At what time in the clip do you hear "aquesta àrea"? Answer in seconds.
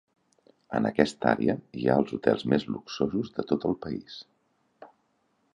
0.89-1.55